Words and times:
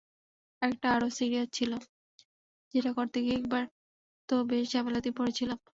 আরেকটা 0.61 0.87
আরও 0.95 1.07
সিরিয়াস 1.17 1.49
ছিল, 1.53 1.71
যেটা 2.73 2.91
করতে 2.97 3.17
গিয়ে 3.23 3.37
একবার 3.37 3.63
তো 4.29 4.35
বেশ 4.49 4.65
ঝামেলাতেই 4.73 5.13
পড়েছিলাম। 5.17 5.57